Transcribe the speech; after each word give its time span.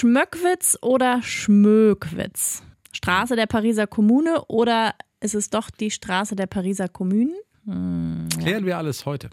Schmöckwitz 0.00 0.78
oder 0.80 1.20
Schmöckwitz? 1.22 2.62
Straße 2.90 3.36
der 3.36 3.44
Pariser 3.44 3.86
Kommune 3.86 4.46
oder 4.46 4.94
ist 5.20 5.34
es 5.34 5.50
doch 5.50 5.68
die 5.68 5.90
Straße 5.90 6.34
der 6.34 6.46
Pariser 6.46 6.88
Kommunen? 6.88 7.34
Hm, 7.66 8.26
Klären 8.40 8.64
wir 8.64 8.78
alles 8.78 9.04
heute. 9.04 9.28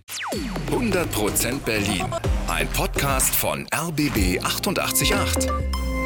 100% 0.70 1.60
Berlin. 1.60 2.04
Ein 2.50 2.68
Podcast 2.68 3.34
von 3.34 3.66
RBB 3.74 4.44
888. 4.44 5.14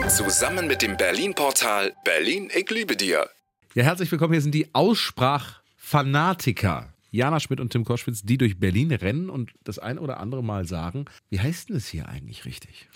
Zusammen 0.09 0.67
mit 0.67 0.83
dem 0.83 0.95
Berlin-Portal 0.95 1.95
Berlin, 2.05 2.51
ich 2.55 2.69
liebe 2.69 2.95
dir. 2.95 3.27
Ja, 3.73 3.83
herzlich 3.83 4.11
willkommen. 4.11 4.33
Hier 4.33 4.43
sind 4.43 4.53
die 4.53 4.75
Aussprachfanatiker. 4.75 6.93
Jana 7.09 7.39
Schmidt 7.39 7.59
und 7.59 7.71
Tim 7.71 7.83
Koschwitz, 7.83 8.21
die 8.21 8.37
durch 8.37 8.59
Berlin 8.59 8.91
rennen 8.91 9.31
und 9.31 9.53
das 9.63 9.79
ein 9.79 9.97
oder 9.97 10.19
andere 10.19 10.43
Mal 10.43 10.65
sagen, 10.65 11.05
wie 11.29 11.39
heißt 11.39 11.69
denn 11.69 11.77
es 11.77 11.87
hier 11.87 12.07
eigentlich 12.07 12.45
richtig? 12.45 12.87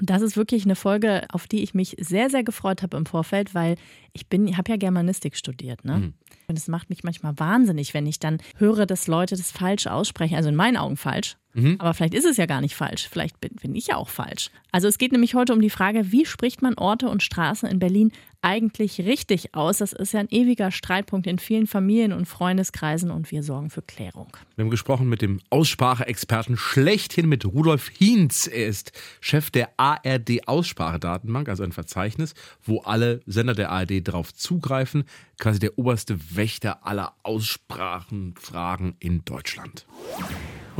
Und 0.00 0.08
das 0.08 0.22
ist 0.22 0.36
wirklich 0.36 0.64
eine 0.64 0.76
Folge, 0.76 1.26
auf 1.30 1.46
die 1.46 1.62
ich 1.62 1.74
mich 1.74 1.94
sehr, 1.98 2.30
sehr 2.30 2.42
gefreut 2.42 2.82
habe 2.82 2.96
im 2.96 3.06
Vorfeld, 3.06 3.54
weil 3.54 3.76
ich 4.12 4.28
bin, 4.28 4.56
habe 4.56 4.70
ja 4.70 4.76
Germanistik 4.76 5.36
studiert, 5.36 5.84
ne? 5.84 5.98
Mhm. 5.98 6.14
Und 6.48 6.58
es 6.58 6.66
macht 6.66 6.90
mich 6.90 7.04
manchmal 7.04 7.38
wahnsinnig, 7.38 7.94
wenn 7.94 8.06
ich 8.06 8.18
dann 8.18 8.38
höre, 8.56 8.86
dass 8.86 9.06
Leute 9.06 9.36
das 9.36 9.52
falsch 9.52 9.86
aussprechen. 9.86 10.34
Also 10.34 10.48
in 10.48 10.56
meinen 10.56 10.76
Augen 10.76 10.96
falsch. 10.96 11.36
Mhm. 11.54 11.76
Aber 11.78 11.94
vielleicht 11.94 12.14
ist 12.14 12.26
es 12.26 12.36
ja 12.36 12.46
gar 12.46 12.60
nicht 12.60 12.74
falsch. 12.74 13.08
Vielleicht 13.10 13.40
bin, 13.40 13.50
bin 13.60 13.74
ich 13.74 13.88
ja 13.88 13.96
auch 13.96 14.08
falsch. 14.08 14.50
Also 14.72 14.86
es 14.86 14.98
geht 14.98 15.12
nämlich 15.12 15.34
heute 15.34 15.52
um 15.52 15.60
die 15.60 15.70
Frage, 15.70 16.12
wie 16.12 16.24
spricht 16.24 16.62
man 16.62 16.74
Orte 16.74 17.08
und 17.08 17.22
Straßen 17.22 17.68
in 17.68 17.78
Berlin 17.78 18.12
eigentlich 18.40 19.00
richtig 19.00 19.54
aus? 19.54 19.78
Das 19.78 19.92
ist 19.92 20.12
ja 20.12 20.20
ein 20.20 20.28
ewiger 20.30 20.70
Streitpunkt 20.70 21.26
in 21.26 21.38
vielen 21.38 21.66
Familien- 21.66 22.12
und 22.12 22.26
Freundeskreisen 22.26 23.10
und 23.10 23.30
wir 23.30 23.42
sorgen 23.42 23.70
für 23.70 23.82
Klärung. 23.82 24.28
Wir 24.54 24.64
haben 24.64 24.70
gesprochen 24.70 25.08
mit 25.08 25.22
dem 25.22 25.40
Ausspracheexperten 25.50 26.56
schlechthin 26.56 27.28
mit 27.28 27.44
Rudolf 27.44 27.88
Hinz. 27.88 28.46
Er 28.46 28.66
ist 28.66 28.92
Chef 29.20 29.50
der 29.50 29.70
ARD 29.76 30.46
Aussprachedatenbank, 30.46 31.48
also 31.48 31.64
ein 31.64 31.72
Verzeichnis, 31.72 32.34
wo 32.62 32.80
alle 32.80 33.20
Sender 33.26 33.54
der 33.54 33.70
ARD 33.70 34.06
darauf 34.06 34.32
zugreifen. 34.32 35.04
Quasi 35.38 35.58
der 35.58 35.78
oberste 35.78 36.36
Wächter 36.36 36.86
aller 36.86 37.14
Aussprachenfragen 37.22 38.94
in 39.00 39.24
Deutschland. 39.24 39.86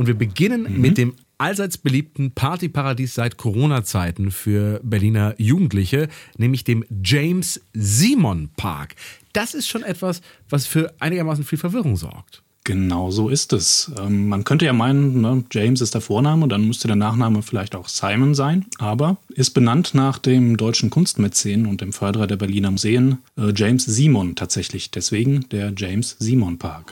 Und 0.01 0.07
wir 0.07 0.15
beginnen 0.15 0.63
mhm. 0.63 0.81
mit 0.81 0.97
dem 0.97 1.13
allseits 1.37 1.77
beliebten 1.77 2.31
Partyparadies 2.31 3.13
seit 3.13 3.37
Corona-Zeiten 3.37 4.31
für 4.31 4.79
Berliner 4.81 5.35
Jugendliche, 5.37 6.07
nämlich 6.39 6.63
dem 6.63 6.83
James 7.03 7.61
Simon 7.73 8.49
Park. 8.57 8.95
Das 9.33 9.53
ist 9.53 9.67
schon 9.67 9.83
etwas, 9.83 10.23
was 10.49 10.65
für 10.65 10.91
einigermaßen 10.97 11.43
viel 11.43 11.59
Verwirrung 11.59 11.97
sorgt. 11.97 12.41
Genau 12.63 13.11
so 13.11 13.29
ist 13.29 13.53
es. 13.53 13.91
Ähm, 13.99 14.27
man 14.27 14.43
könnte 14.43 14.65
ja 14.65 14.73
meinen, 14.73 15.21
ne, 15.21 15.43
James 15.51 15.81
ist 15.81 15.93
der 15.93 16.01
Vorname, 16.01 16.47
dann 16.47 16.65
müsste 16.65 16.87
der 16.87 16.95
Nachname 16.95 17.43
vielleicht 17.43 17.75
auch 17.75 17.87
Simon 17.87 18.33
sein, 18.33 18.65
aber 18.79 19.17
ist 19.29 19.51
benannt 19.51 19.91
nach 19.93 20.17
dem 20.17 20.57
deutschen 20.57 20.89
Kunstmäzen 20.89 21.67
und 21.67 21.81
dem 21.81 21.93
Förderer 21.93 22.25
der 22.25 22.37
Berliner 22.37 22.71
Museen, 22.71 23.19
äh, 23.37 23.53
James 23.55 23.85
Simon 23.85 24.33
tatsächlich. 24.35 24.89
Deswegen 24.89 25.47
der 25.49 25.71
James 25.77 26.15
Simon 26.17 26.57
Park. 26.57 26.91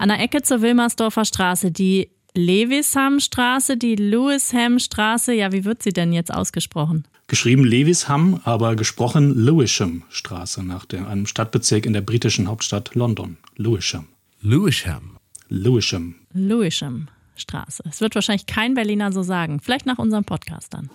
An 0.00 0.08
der 0.08 0.18
Ecke 0.18 0.40
zur 0.40 0.62
Wilmersdorfer 0.62 1.26
Straße, 1.26 1.72
die 1.72 2.08
Lewishamstraße, 2.34 3.76
die 3.76 3.96
Lewishamstraße, 3.96 5.34
ja, 5.34 5.52
wie 5.52 5.66
wird 5.66 5.82
sie 5.82 5.92
denn 5.92 6.14
jetzt 6.14 6.32
ausgesprochen? 6.32 7.06
Geschrieben 7.26 7.66
Lewisham, 7.66 8.40
aber 8.44 8.76
gesprochen 8.76 9.44
Lewisham 9.44 10.04
Straße 10.08 10.62
nach 10.62 10.86
dem, 10.86 11.06
einem 11.06 11.26
Stadtbezirk 11.26 11.84
in 11.84 11.92
der 11.92 12.00
britischen 12.00 12.48
Hauptstadt 12.48 12.94
London. 12.94 13.36
Lewisham. 13.56 14.06
Lewisham. 14.40 15.18
Lewisham. 15.50 16.14
Lewisham 16.32 17.08
Straße. 17.36 17.82
Es 17.86 18.00
wird 18.00 18.14
wahrscheinlich 18.14 18.46
kein 18.46 18.72
Berliner 18.72 19.12
so 19.12 19.22
sagen. 19.22 19.60
Vielleicht 19.60 19.84
nach 19.84 19.98
unserem 19.98 20.24
Podcast 20.24 20.72
dann. 20.72 20.88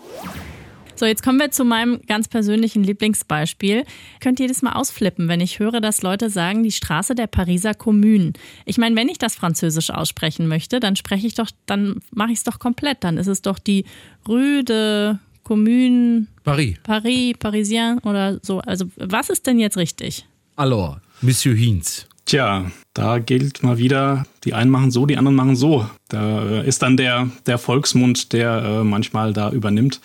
So, 0.97 1.05
jetzt 1.05 1.23
kommen 1.23 1.39
wir 1.39 1.51
zu 1.51 1.65
meinem 1.65 1.99
ganz 2.07 2.29
persönlichen 2.29 2.81
Lieblingsbeispiel. 2.81 3.83
Könnt 4.21 4.39
ihr 4.39 4.45
jedes 4.45 4.61
Mal 4.61 4.73
ausflippen, 4.73 5.27
wenn 5.27 5.41
ich 5.41 5.59
höre, 5.59 5.81
dass 5.81 6.01
Leute 6.01 6.29
sagen, 6.29 6.63
die 6.63 6.71
Straße 6.71 7.15
der 7.15 7.27
Pariser 7.27 7.73
Kommunen. 7.73 8.31
Ich 8.63 8.77
meine, 8.77 8.95
wenn 8.95 9.09
ich 9.09 9.17
das 9.17 9.35
Französisch 9.35 9.89
aussprechen 9.89 10.47
möchte, 10.47 10.79
dann 10.79 10.95
spreche 10.95 11.27
ich 11.27 11.33
doch, 11.33 11.49
dann 11.65 11.99
mache 12.11 12.31
ich 12.31 12.37
es 12.37 12.43
doch 12.45 12.59
komplett. 12.59 13.03
Dann 13.03 13.17
ist 13.17 13.27
es 13.27 13.41
doch 13.41 13.59
die 13.59 13.83
Rue 14.25 14.63
de 14.63 15.15
Commune 15.43 16.27
Paris. 16.45 16.77
Paris, 16.83 17.35
Parisien 17.39 17.99
oder 17.99 18.39
so. 18.41 18.59
Also, 18.61 18.85
was 18.95 19.29
ist 19.29 19.45
denn 19.47 19.59
jetzt 19.59 19.75
richtig? 19.75 20.25
Alors, 20.55 20.97
Monsieur 21.21 21.55
Hinz. 21.55 22.07
Tja, 22.23 22.71
da 22.93 23.19
gilt 23.19 23.61
mal 23.61 23.77
wieder, 23.77 24.25
die 24.45 24.53
einen 24.53 24.71
machen 24.71 24.89
so, 24.89 25.05
die 25.05 25.17
anderen 25.17 25.35
machen 25.35 25.55
so. 25.55 25.87
Da 26.07 26.61
ist 26.61 26.81
dann 26.81 26.97
der, 26.97 27.29
der 27.45 27.57
Volksmund, 27.59 28.33
der 28.33 28.63
äh, 28.63 28.83
manchmal 28.83 29.33
da 29.33 29.51
übernimmt. 29.51 29.99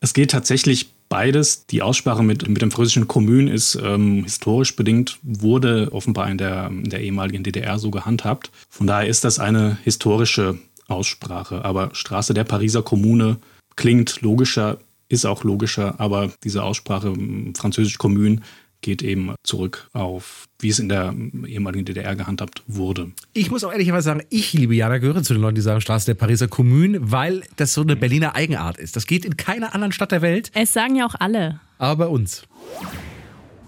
Es 0.00 0.14
geht 0.14 0.30
tatsächlich 0.30 0.92
beides. 1.08 1.66
Die 1.66 1.82
Aussprache 1.82 2.22
mit, 2.22 2.48
mit 2.48 2.62
dem 2.62 2.70
französischen 2.70 3.08
Kommune 3.08 3.50
ist 3.50 3.78
ähm, 3.82 4.24
historisch 4.24 4.76
bedingt, 4.76 5.18
wurde 5.22 5.88
offenbar 5.92 6.30
in 6.30 6.38
der, 6.38 6.68
in 6.68 6.88
der 6.88 7.00
ehemaligen 7.00 7.42
DDR 7.42 7.78
so 7.78 7.90
gehandhabt. 7.90 8.50
Von 8.68 8.86
daher 8.86 9.08
ist 9.08 9.24
das 9.24 9.38
eine 9.38 9.78
historische 9.84 10.58
Aussprache. 10.86 11.64
Aber 11.64 11.90
Straße 11.92 12.34
der 12.34 12.44
Pariser 12.44 12.82
Kommune 12.82 13.38
klingt 13.76 14.20
logischer, 14.22 14.78
ist 15.08 15.24
auch 15.24 15.44
logischer, 15.44 15.94
aber 15.98 16.30
diese 16.44 16.62
Aussprache 16.62 17.14
französisch 17.56 17.98
Kommune 17.98 18.40
geht 18.80 19.02
eben 19.02 19.34
zurück 19.42 19.88
auf, 19.92 20.46
wie 20.60 20.68
es 20.68 20.78
in 20.78 20.88
der 20.88 21.14
ehemaligen 21.46 21.84
DDR 21.84 22.14
gehandhabt 22.16 22.62
wurde. 22.66 23.12
Ich 23.32 23.50
muss 23.50 23.64
auch 23.64 23.72
ehrlicherweise 23.72 24.04
sagen, 24.04 24.22
ich, 24.30 24.52
liebe 24.52 24.74
Jana, 24.74 24.98
gehöre 24.98 25.22
zu 25.22 25.34
den 25.34 25.42
Leuten, 25.42 25.56
die 25.56 25.60
sagen 25.60 25.80
Straße 25.80 26.06
der 26.06 26.14
Pariser 26.14 26.48
Kommune, 26.48 26.98
weil 27.00 27.42
das 27.56 27.74
so 27.74 27.82
eine 27.82 27.96
Berliner 27.96 28.34
Eigenart 28.34 28.76
ist. 28.76 28.96
Das 28.96 29.06
geht 29.06 29.24
in 29.24 29.36
keiner 29.36 29.74
anderen 29.74 29.92
Stadt 29.92 30.12
der 30.12 30.22
Welt. 30.22 30.50
Es 30.54 30.72
sagen 30.72 30.96
ja 30.96 31.06
auch 31.06 31.14
alle. 31.18 31.60
Aber 31.78 32.06
bei 32.06 32.10
uns. 32.10 32.44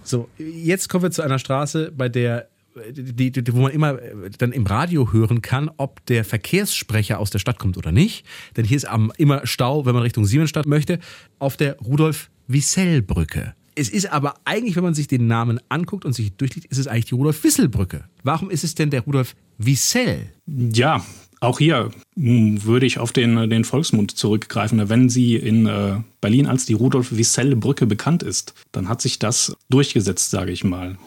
So, 0.02 0.28
jetzt 0.38 0.88
kommen 0.88 1.04
wir 1.04 1.10
zu 1.10 1.22
einer 1.22 1.38
Straße, 1.38 1.92
bei 1.96 2.08
der 2.08 2.48
die, 2.92 3.32
die, 3.32 3.52
wo 3.52 3.62
man 3.62 3.72
immer 3.72 3.98
dann 4.38 4.52
im 4.52 4.66
Radio 4.66 5.12
hören 5.12 5.42
kann, 5.42 5.70
ob 5.76 6.04
der 6.06 6.24
Verkehrssprecher 6.24 7.18
aus 7.18 7.30
der 7.30 7.38
Stadt 7.38 7.58
kommt 7.58 7.76
oder 7.76 7.92
nicht. 7.92 8.24
Denn 8.56 8.64
hier 8.64 8.76
ist 8.76 8.86
immer 9.16 9.46
Stau, 9.46 9.86
wenn 9.86 9.94
man 9.94 10.02
Richtung 10.02 10.24
Siemensstadt 10.24 10.66
möchte, 10.66 11.00
auf 11.38 11.56
der 11.56 11.76
Rudolf-Wissell-Brücke. 11.78 13.54
Es 13.74 13.88
ist 13.88 14.12
aber 14.12 14.34
eigentlich, 14.44 14.76
wenn 14.76 14.84
man 14.84 14.94
sich 14.94 15.08
den 15.08 15.26
Namen 15.26 15.60
anguckt 15.68 16.04
und 16.04 16.12
sich 16.12 16.32
durchliest, 16.32 16.66
ist 16.66 16.78
es 16.78 16.86
eigentlich 16.86 17.06
die 17.06 17.14
Rudolf-Wissel-Brücke. 17.14 18.04
Warum 18.22 18.50
ist 18.50 18.64
es 18.64 18.74
denn 18.74 18.90
der 18.90 19.02
Rudolf 19.02 19.34
Wissell? 19.58 20.32
Ja, 20.46 21.04
auch 21.40 21.58
hier 21.58 21.90
hm, 22.16 22.64
würde 22.64 22.86
ich 22.86 22.98
auf 22.98 23.12
den, 23.12 23.48
den 23.48 23.64
Volksmund 23.64 24.16
zurückgreifen. 24.16 24.88
Wenn 24.88 25.08
sie 25.08 25.36
in 25.36 25.66
äh, 25.66 26.00
Berlin 26.20 26.46
als 26.46 26.66
die 26.66 26.74
Rudolf-Wissell-Brücke 26.74 27.86
bekannt 27.86 28.22
ist, 28.22 28.54
dann 28.72 28.88
hat 28.88 29.00
sich 29.00 29.18
das 29.18 29.56
durchgesetzt, 29.70 30.30
sage 30.30 30.52
ich 30.52 30.64
mal. 30.64 30.98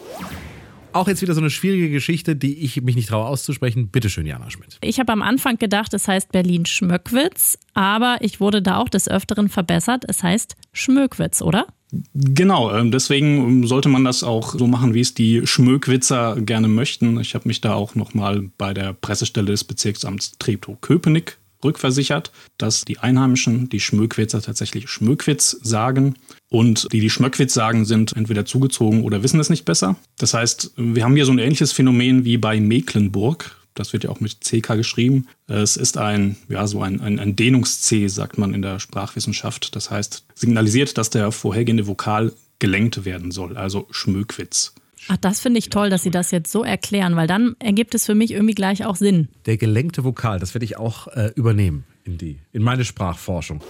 Auch 0.94 1.08
jetzt 1.08 1.22
wieder 1.22 1.34
so 1.34 1.42
eine 1.42 1.50
schwierige 1.50 1.90
Geschichte, 1.90 2.36
die 2.36 2.60
ich 2.60 2.82
mich 2.82 2.96
nicht 2.96 3.10
traue 3.10 3.26
auszusprechen. 3.26 3.90
Bitte 3.90 4.10
schön, 4.10 4.26
Jana 4.26 4.50
Schmidt. 4.50 4.78
Ich 4.82 5.00
habe 5.00 5.12
am 5.12 5.22
Anfang 5.22 5.58
gedacht, 5.58 5.94
es 5.94 6.08
heißt 6.08 6.32
Berlin 6.32 6.66
Schmöckwitz, 6.66 7.58
aber 7.74 8.18
ich 8.22 8.40
wurde 8.40 8.62
da 8.62 8.78
auch 8.78 8.90
des 8.90 9.10
Öfteren 9.10 9.50
verbessert. 9.50 10.04
Es 10.08 10.24
heißt 10.24 10.56
Schmöckwitz, 10.72 11.42
oder? 11.42 11.68
Genau, 12.14 12.74
ähm, 12.76 12.92
deswegen 12.92 13.38
ähm, 13.38 13.68
sollte 13.68 13.90
man 13.90 14.04
das 14.04 14.24
auch 14.24 14.56
so 14.56 14.68
machen, 14.68 14.94
wie 14.94 15.02
es 15.02 15.14
die 15.14 15.46
Schmöckwitzer 15.46 16.38
gerne 16.42 16.68
möchten. 16.68 17.20
Ich 17.20 17.36
habe 17.36 17.48
mich 17.48 17.62
da 17.62 17.74
auch 17.74 17.96
nochmal 17.96 18.50
bei 18.58 18.74
der 18.74 18.94
Pressestelle 18.94 19.48
des 19.48 19.64
Bezirksamts 19.64 20.38
Treptow-Köpenick 20.40 21.38
rückversichert, 21.64 22.32
dass 22.58 22.86
die 22.86 23.00
Einheimischen, 23.00 23.70
die 23.70 23.80
Schmöckwitzer 23.80 24.42
tatsächlich 24.42 24.90
Schmöckwitz 24.90 25.58
sagen 25.62 26.16
und 26.50 26.88
die, 26.92 27.00
die 27.00 27.10
Schmöckwitz 27.10 27.54
sagen, 27.54 27.86
sind 27.86 28.16
entweder 28.16 28.46
zugezogen 28.46 29.04
oder 29.04 29.24
wissen 29.24 29.40
es 29.40 29.50
nicht 29.50 29.66
besser. 29.66 29.96
Das 30.18 30.34
heißt, 30.34 30.74
wir 30.78 31.04
haben 31.04 31.16
hier 31.16 31.26
so 31.26 31.32
ein 31.32 31.40
ähnliches 31.40 31.72
Phänomen 31.72 32.26
wie 32.26 32.38
bei 32.38 32.60
Mecklenburg. 32.60 33.58
Das 33.74 33.92
wird 33.92 34.04
ja 34.04 34.12
auch 34.12 34.20
mit 34.20 34.42
CK 34.42 34.76
geschrieben. 34.76 35.28
Es 35.48 35.78
ist 35.78 35.98
ein, 35.98 36.36
ja, 36.48 36.68
so 36.68 36.82
ein, 36.82 37.02
ein, 37.02 37.20
ein 37.20 37.36
Dehnungs-C, 37.36 38.08
sagt 38.08 38.38
man 38.38 38.54
in 38.54 38.62
der 38.62 38.80
Sprachwissenschaft. 38.80 39.76
Das 39.76 39.90
heißt, 39.90 40.26
signalisiert, 40.36 40.98
dass 40.98 41.10
der 41.10 41.32
vorhergehende 41.32 41.88
Vokal 41.88 42.34
gelenkt 42.60 43.04
werden 43.04 43.32
soll, 43.32 43.58
also 43.58 43.88
Schmöckwitz. 43.92 44.76
Ach, 45.10 45.18
das 45.18 45.40
finde 45.40 45.60
ich 45.60 45.70
toll, 45.70 45.90
dass 45.90 46.04
Sie 46.04 46.12
das 46.12 46.32
jetzt 46.32 46.52
so 46.52 46.64
erklären, 46.64 47.16
weil 47.16 47.28
dann 47.28 47.56
ergibt 47.60 47.96
es 47.96 48.06
für 48.06 48.16
mich 48.16 48.32
irgendwie 48.32 48.56
gleich 48.56 48.86
auch 48.86 48.96
Sinn. 48.96 49.30
Der 49.46 49.58
gelenkte 49.58 50.04
Vokal, 50.04 50.40
das 50.40 50.54
werde 50.54 50.66
ich 50.66 50.78
auch 50.78 51.08
äh, 51.08 51.32
übernehmen 51.36 51.86
in 52.06 52.18
die, 52.18 52.40
in 52.52 52.64
meine 52.64 52.86
Sprachforschung. 52.86 53.62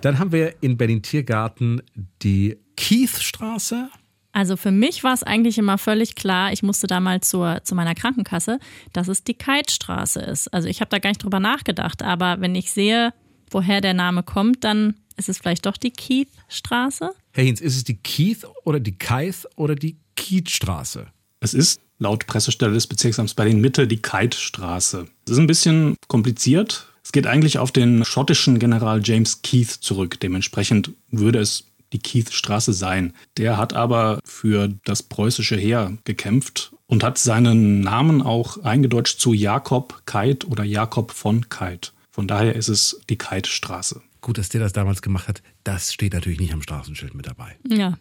Dann 0.00 0.18
haben 0.18 0.32
wir 0.32 0.54
in 0.60 0.76
Berlin 0.76 1.02
Tiergarten 1.02 1.82
die 2.22 2.58
Keithstraße. 2.76 3.88
Also 4.32 4.56
für 4.56 4.70
mich 4.70 5.02
war 5.02 5.14
es 5.14 5.22
eigentlich 5.22 5.56
immer 5.56 5.78
völlig 5.78 6.14
klar, 6.14 6.52
ich 6.52 6.62
musste 6.62 6.86
da 6.86 7.00
mal 7.00 7.22
zur, 7.22 7.64
zu 7.64 7.74
meiner 7.74 7.94
Krankenkasse, 7.94 8.58
dass 8.92 9.08
es 9.08 9.24
die 9.24 9.34
Keitstraße 9.34 10.20
ist. 10.20 10.52
Also 10.52 10.68
ich 10.68 10.80
habe 10.80 10.90
da 10.90 10.98
gar 10.98 11.10
nicht 11.10 11.24
drüber 11.24 11.40
nachgedacht, 11.40 12.02
aber 12.02 12.40
wenn 12.40 12.54
ich 12.54 12.70
sehe, 12.70 13.14
woher 13.50 13.80
der 13.80 13.94
Name 13.94 14.22
kommt, 14.22 14.62
dann 14.62 14.94
ist 15.16 15.30
es 15.30 15.38
vielleicht 15.38 15.64
doch 15.64 15.78
die 15.78 15.90
Keithstraße. 15.90 17.12
Herr 17.32 17.44
Hinz, 17.44 17.62
ist 17.62 17.76
es 17.76 17.84
die 17.84 17.96
Keith 17.96 18.46
oder 18.64 18.78
die 18.78 18.98
Keith 18.98 19.46
oder 19.56 19.74
die 19.74 19.96
Kietstraße. 20.16 21.06
Es 21.40 21.54
ist 21.54 21.80
laut 21.98 22.26
Pressestelle 22.26 22.72
des 22.72 22.86
Bezirksamts 22.86 23.34
Berlin 23.34 23.60
Mitte 23.60 23.86
die 23.86 24.02
Keitstraße. 24.02 25.06
Es 25.24 25.32
ist 25.32 25.38
ein 25.38 25.46
bisschen 25.46 25.96
kompliziert. 26.08 26.88
Es 27.04 27.12
geht 27.12 27.26
eigentlich 27.26 27.58
auf 27.58 27.70
den 27.70 28.04
schottischen 28.04 28.58
General 28.58 29.00
James 29.02 29.42
Keith 29.42 29.70
zurück. 29.70 30.18
Dementsprechend 30.20 30.90
würde 31.10 31.38
es 31.38 31.64
die 31.92 32.00
Keithstraße 32.00 32.72
sein. 32.72 33.12
Der 33.36 33.56
hat 33.56 33.74
aber 33.74 34.18
für 34.24 34.68
das 34.84 35.04
preußische 35.04 35.56
Heer 35.56 35.96
gekämpft 36.04 36.72
und 36.86 37.04
hat 37.04 37.18
seinen 37.18 37.80
Namen 37.80 38.22
auch 38.22 38.62
eingedeutscht 38.64 39.20
zu 39.20 39.32
Jakob 39.32 40.02
Keit 40.06 40.44
oder 40.44 40.64
Jakob 40.64 41.12
von 41.12 41.48
Keit. 41.48 41.92
Von 42.10 42.26
daher 42.26 42.56
ist 42.56 42.68
es 42.68 43.00
die 43.08 43.18
Keitstraße. 43.18 44.02
Gut, 44.20 44.38
dass 44.38 44.48
der 44.48 44.60
das 44.60 44.72
damals 44.72 45.02
gemacht 45.02 45.28
hat. 45.28 45.42
Das 45.62 45.92
steht 45.92 46.12
natürlich 46.12 46.40
nicht 46.40 46.52
am 46.52 46.62
Straßenschild 46.62 47.14
mit 47.14 47.26
dabei. 47.26 47.56
Ja. 47.68 47.98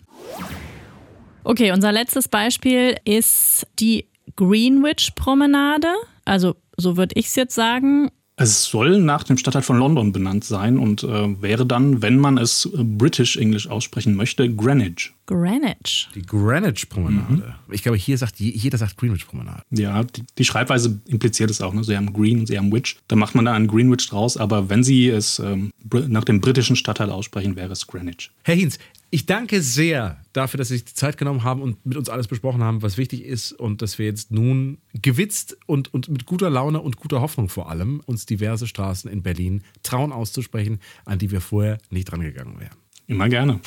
Okay, 1.46 1.72
unser 1.72 1.92
letztes 1.92 2.28
Beispiel 2.28 2.96
ist 3.06 3.68
die 3.80 4.08
Greenwich-Promenade. 4.36 5.88
Also, 6.26 6.56
so 6.76 6.98
würde 6.98 7.14
ich 7.16 7.28
es 7.28 7.36
jetzt 7.36 7.54
sagen. 7.54 8.10
Es 8.38 8.66
soll 8.66 9.00
nach 9.00 9.24
dem 9.24 9.38
Stadtteil 9.38 9.62
von 9.62 9.78
London 9.78 10.12
benannt 10.12 10.44
sein 10.44 10.78
und 10.78 11.04
äh, 11.04 11.42
wäre 11.42 11.66
dann, 11.66 12.02
wenn 12.02 12.18
man 12.18 12.38
es 12.38 12.66
äh, 12.66 12.84
British 12.84 13.38
English 13.38 13.68
aussprechen 13.68 14.16
möchte, 14.16 14.54
Greenwich. 14.54 15.14
Greenwich. 15.28 16.10
Die 16.16 16.24
Greenwich-Promenade. 16.24 17.56
Mhm. 17.68 17.74
Ich 17.74 17.84
glaube, 17.84 17.98
hier 17.98 18.18
sagt 18.18 18.40
jeder 18.40 18.78
sagt 18.78 18.98
Greenwich-Promenade. 18.98 19.62
Ja, 19.70 20.04
die, 20.04 20.24
die, 20.38 20.44
Schreibweise 20.44 21.00
impliziert 21.06 21.50
es 21.50 21.62
auch. 21.62 21.74
Ne? 21.74 21.84
Sie 21.84 21.96
haben 21.96 22.12
Green, 22.12 22.46
sie 22.46 22.58
haben 22.58 22.74
Witch. 22.74 22.98
Da 23.08 23.16
macht 23.16 23.36
man 23.36 23.46
da 23.46 23.54
einen 23.54 23.68
Greenwich 23.68 24.10
draus. 24.10 24.36
Aber 24.36 24.68
wenn 24.68 24.84
Sie 24.84 25.08
es 25.08 25.40
ähm, 25.40 25.72
nach 26.08 26.26
dem 26.26 26.42
britischen 26.42 26.76
Stadtteil 26.76 27.12
aussprechen, 27.12 27.56
wäre 27.56 27.72
es 27.72 27.88
Greenwich. 27.88 28.32
Herr 28.44 28.56
Hinz, 28.56 28.80
ich 29.16 29.26
danke 29.26 29.62
sehr 29.62 30.22
dafür, 30.34 30.58
dass 30.58 30.68
Sie 30.68 30.74
sich 30.74 30.84
die 30.84 30.94
Zeit 30.94 31.18
genommen 31.18 31.46
haben 31.46 31.62
und 31.62 31.86
mit 31.86 31.96
uns 31.96 32.10
alles 32.10 32.28
besprochen 32.28 32.62
haben, 32.62 32.82
was 32.82 32.98
wichtig 32.98 33.24
ist 33.24 33.54
und 33.54 33.82
dass 33.82 33.98
wir 33.98 34.06
jetzt 34.06 34.30
nun 34.30 34.80
gewitzt 34.94 35.58
und, 35.68 35.94
und 35.94 36.10
mit 36.10 36.26
guter 36.26 36.50
Laune 36.50 36.82
und 36.82 36.98
guter 36.98 37.22
Hoffnung 37.22 37.48
vor 37.48 37.70
allem 37.70 38.02
uns 38.06 38.26
diverse 38.26 38.68
Straßen 38.68 39.10
in 39.10 39.24
Berlin 39.24 39.64
trauen 39.84 40.12
auszusprechen, 40.12 40.82
an 41.06 41.18
die 41.18 41.32
wir 41.32 41.40
vorher 41.40 41.78
nicht 41.90 42.12
rangegangen 42.12 42.60
wären. 42.60 42.76
Immer 43.08 43.30
gerne. 43.30 43.62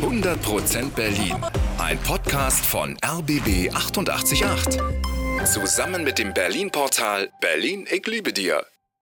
100% 0.00 0.90
Berlin. 0.96 1.36
Ein 1.78 1.98
Podcast 1.98 2.66
von 2.66 2.96
RBB 3.04 3.72
888. 3.72 4.42
Zusammen 5.44 6.02
mit 6.02 6.18
dem 6.18 6.34
Berlin-Portal 6.34 7.30
Berlin, 7.40 7.86
ich 7.88 8.04
liebe 8.08 8.32
dir. 8.32 8.64